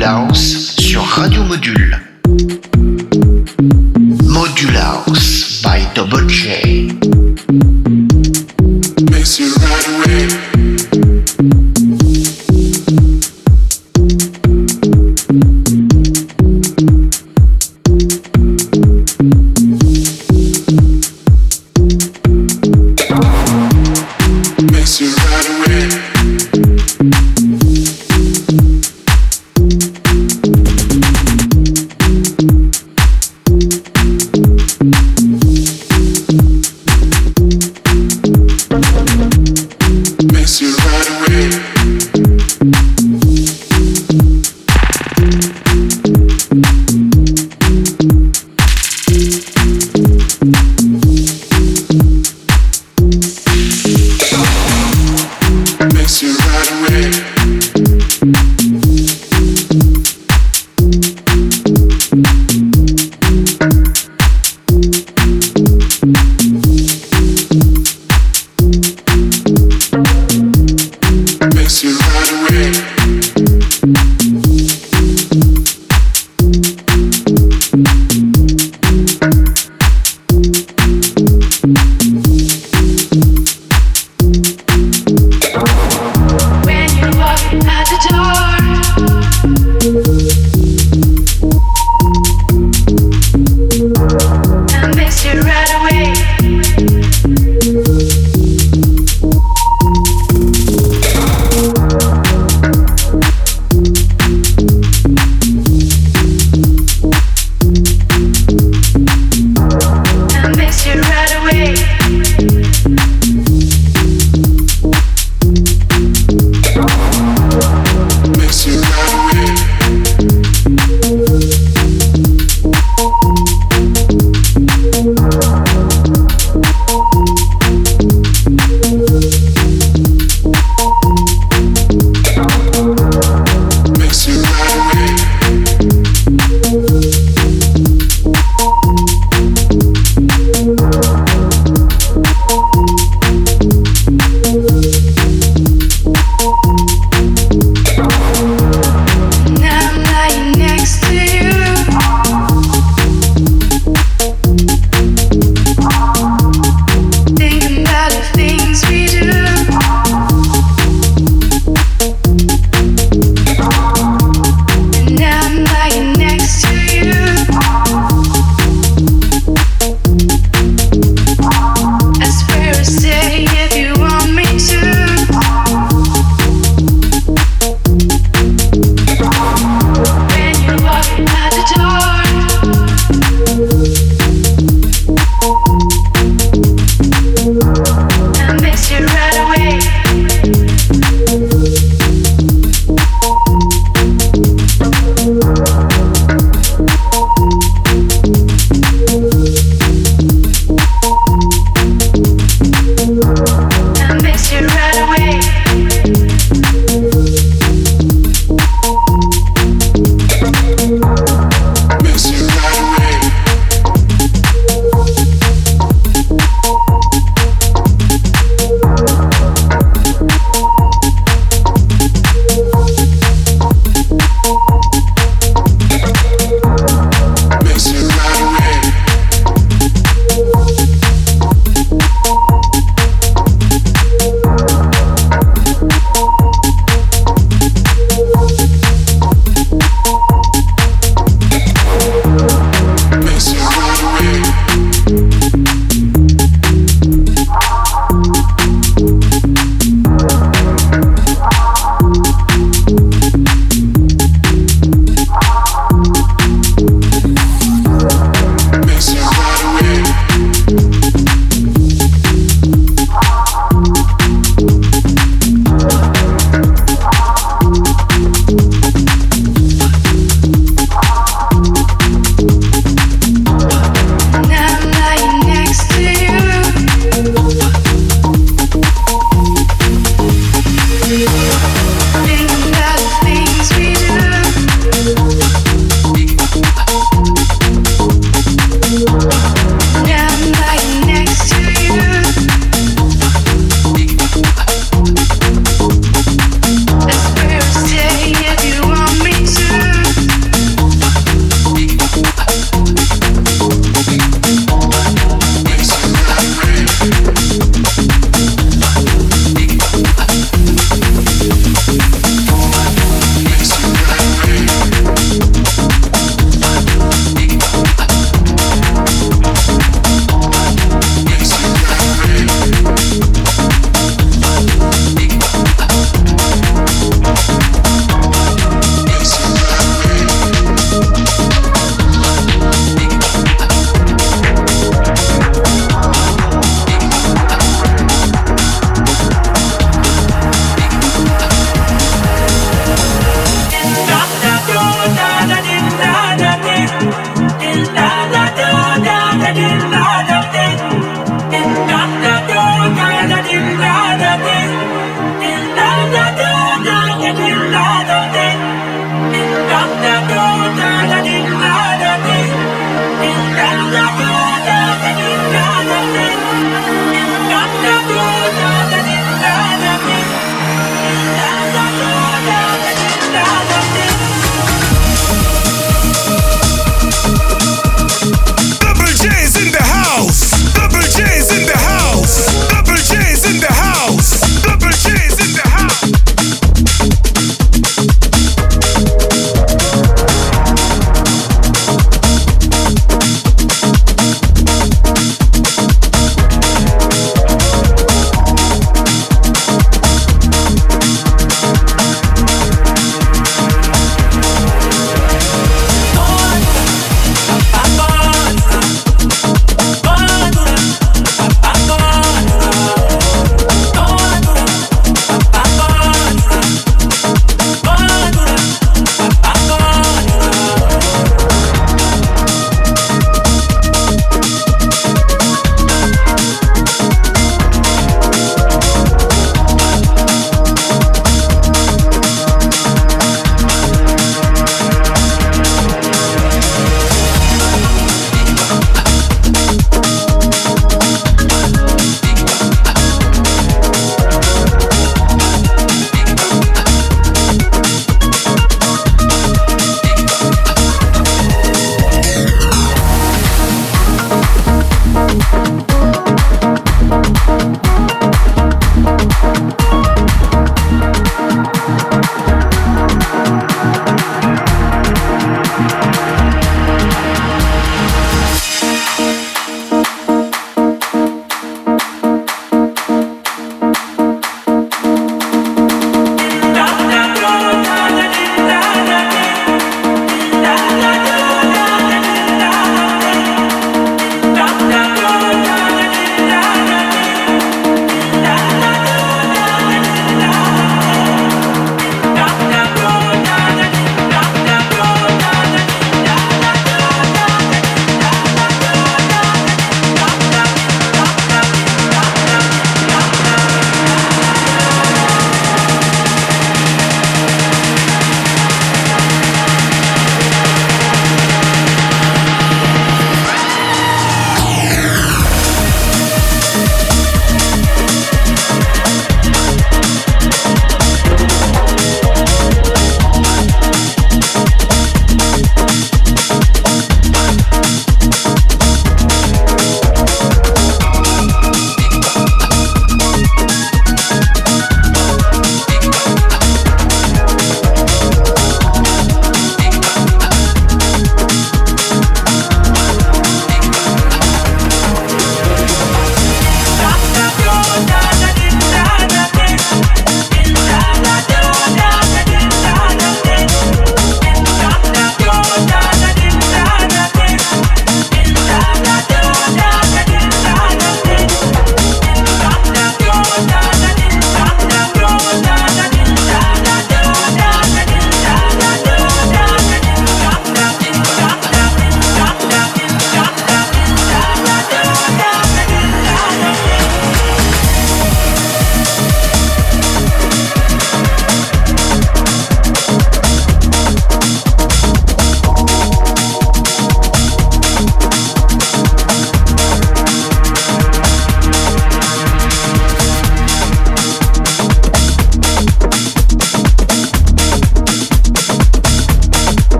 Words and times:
Modulhouse 0.00 0.76
sur 0.78 1.02
Radio 1.02 1.42
Module. 1.42 2.00
Modulhouse 4.24 5.60
by 5.62 5.84
Double 5.94 6.26
J. 6.26 6.49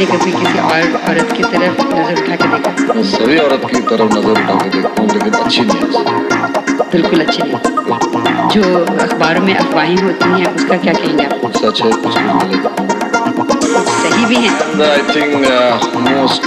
आपने 0.00 0.16
कभी 0.18 0.32
किसी 0.32 0.58
और 0.58 0.84
औरत 1.08 1.32
की 1.36 1.42
तरफ़ 1.42 1.80
नज़र 1.80 2.20
उठा 2.20 2.34
के 2.36 2.46
देखा। 2.50 2.94
मैं 2.94 3.02
सभी 3.04 3.36
औरत 3.38 3.64
की 3.70 3.80
तरफ़ 3.88 4.12
नज़र 4.12 4.30
उठा 4.30 4.54
के 4.60 4.68
देखता 4.70 5.02
हूँ 5.02 5.08
लेकिन 5.10 5.32
अच्छी 5.34 5.62
नहीं 5.64 5.82
बिल्कुल 6.92 7.20
अच्छी 7.20 7.42
नहीं। 7.42 7.58
जो 8.54 8.62
अखबारों 9.04 9.42
में 9.42 9.54
अफवाहें 9.54 9.96
होती 9.96 10.28
हैं 10.30 10.54
उसका 10.54 10.76
क्या 10.76 10.92
कहेंगे 10.92 11.24
आप? 11.24 11.32
सच 11.56 11.82
है 11.82 11.90
कुछ 12.04 12.14
भी 12.18 12.28
सही 13.90 14.24
भी 14.24 14.36
हैं। 14.36 14.52
I 14.90 15.02
think 15.14 15.30
most 16.08 16.42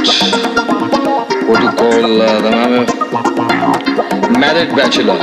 what 1.45 1.59
you 1.61 1.71
call 1.79 2.11
uh, 2.25 2.29
the 2.43 2.49
नाम 2.51 2.71
है 2.73 2.83
मैरिड 4.39 4.69
बैचलर 4.75 5.17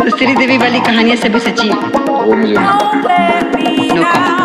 तो 0.00 0.16
श्री 0.16 0.34
देवी 0.36 0.56
वाली 0.58 0.80
कहानियाँ 0.88 1.16
सभी 1.16 1.40
सच्ची 1.40 1.68
हैं। 1.68 1.76
वो 2.24 2.34
मुझे 2.34 2.54
नहीं 2.54 3.90
no 3.90 4.02
comment 4.04 4.43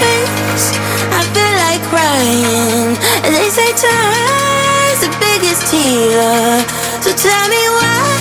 face. 0.00 0.66
I 1.12 1.20
feel 1.32 1.54
like 1.64 1.82
crying. 1.92 2.96
They 3.24 3.48
say 3.48 3.70
time's 3.76 5.00
the 5.04 5.10
biggest 5.20 5.68
healer. 5.72 6.64
So 7.04 7.10
tell 7.14 7.46
me 7.48 7.62
why 7.78 8.20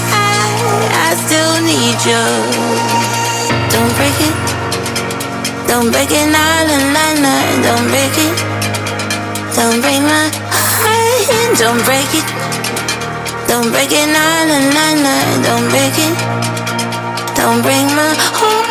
I 1.07 1.09
still 1.25 1.55
need 1.65 1.99
you. 2.05 2.23
Don't 3.73 3.91
break 3.97 4.17
it. 4.27 4.35
Don't 5.69 5.91
break 5.91 6.11
it, 6.11 6.25
nah, 6.33 6.65
nah, 6.65 6.81
nah, 6.95 7.13
nah. 7.23 7.41
Don't 7.61 7.85
break 7.93 8.15
it. 8.17 8.35
Don't 9.55 9.81
break 9.81 10.01
my 10.01 10.25
heart. 10.49 11.57
Don't 11.57 11.81
break 11.85 12.09
it. 12.13 12.25
Don't 13.47 13.69
break 13.71 13.91
it, 13.91 14.07
nah, 14.07 14.45
nah, 14.49 14.63
nah, 14.75 14.93
nah. 15.05 15.21
Don't 15.45 15.69
break 15.69 15.97
it. 15.97 16.15
Don't 17.37 17.61
break 17.61 17.85
my 17.93 18.13
heart. 18.17 18.68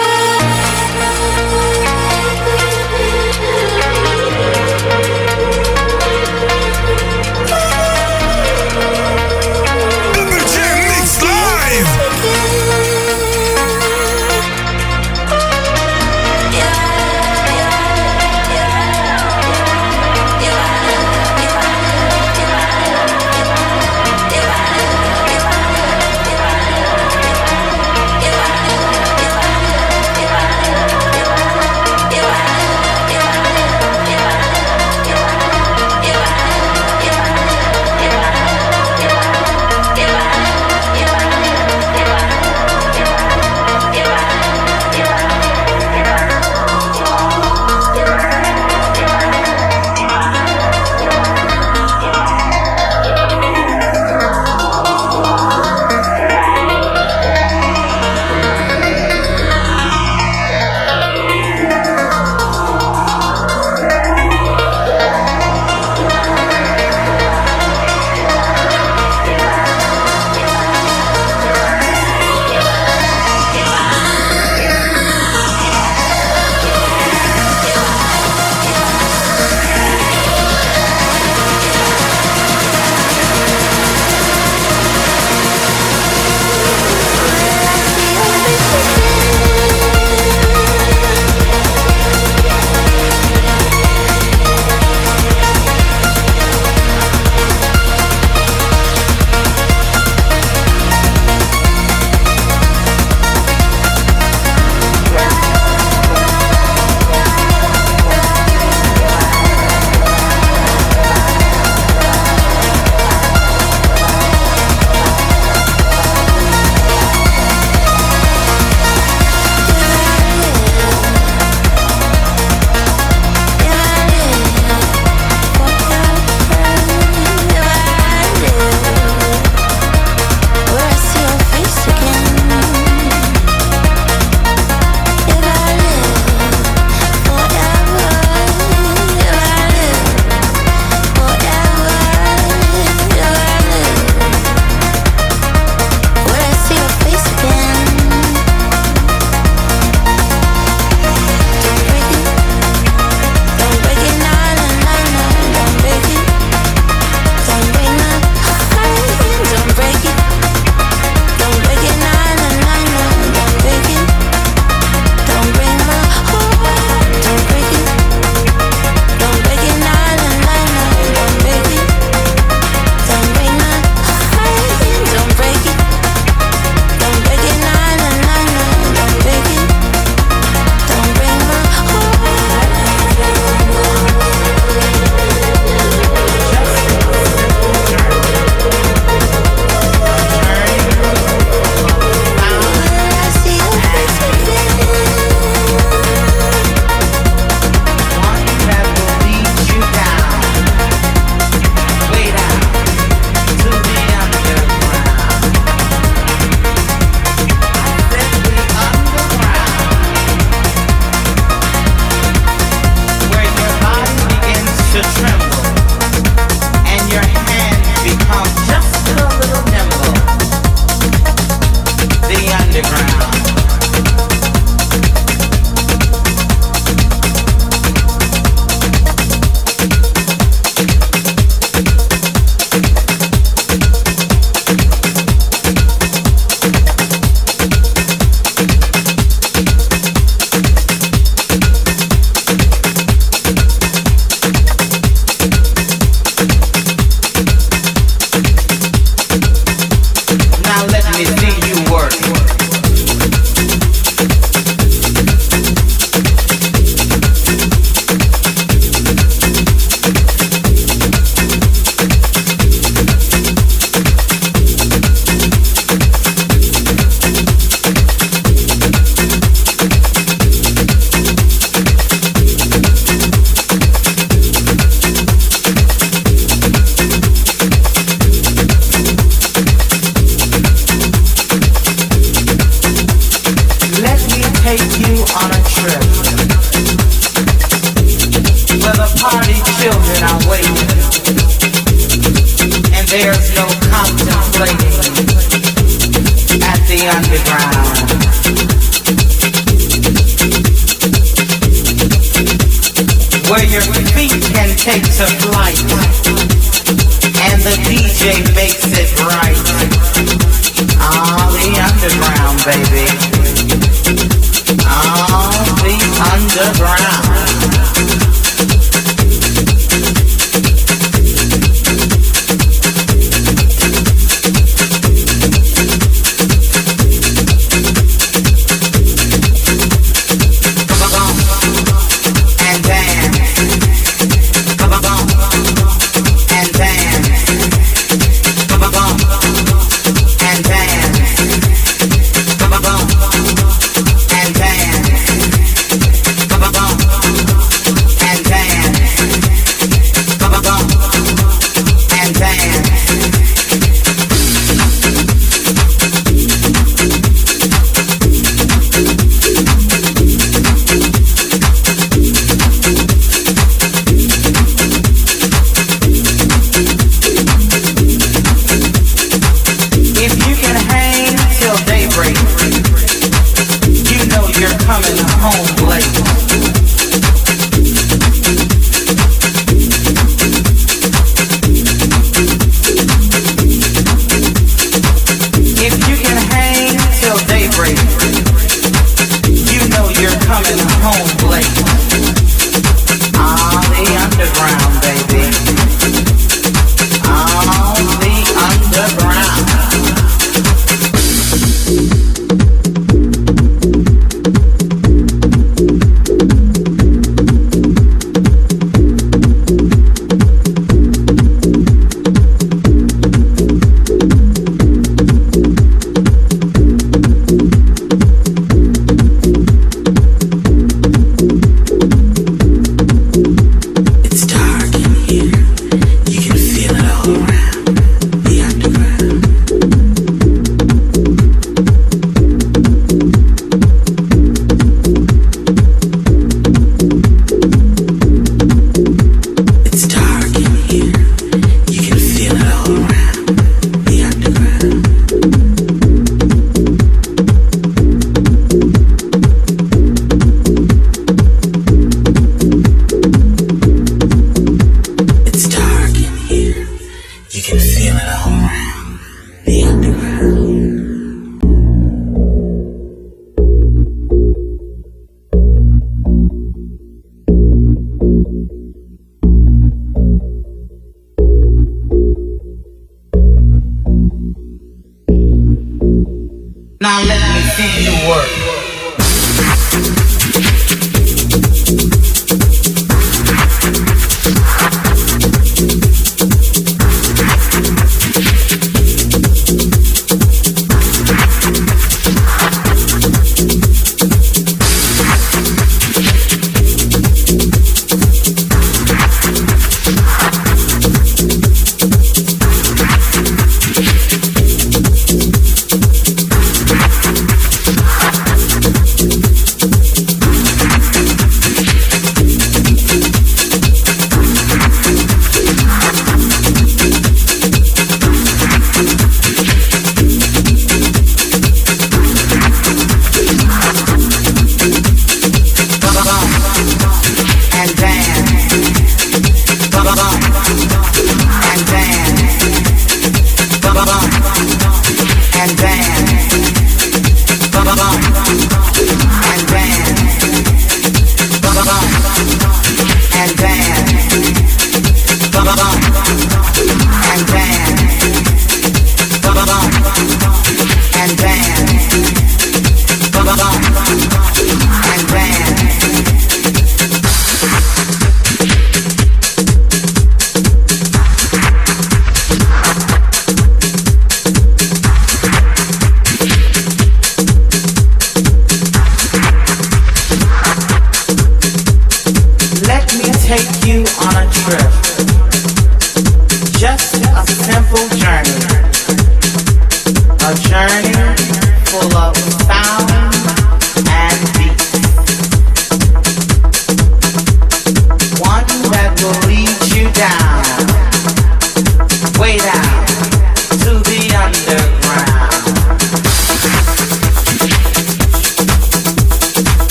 Baby. 312.69 313.28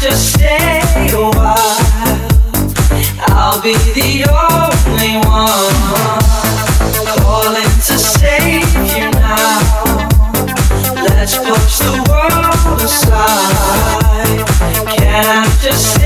just 0.00 0.32
stay 0.32 0.80
a 1.12 1.30
while. 1.36 1.56
I'll 3.28 3.60
be 3.60 3.74
the 3.92 4.24
only 4.32 5.16
one 5.28 5.76
calling 7.20 7.72
to 7.84 7.98
save 7.98 8.64
you 8.96 9.10
now. 9.10 9.60
Let's 10.94 11.36
push 11.36 11.78
the 11.80 11.92
world 12.08 12.80
aside. 12.80 14.46
Can 14.96 15.44
just? 15.60 15.99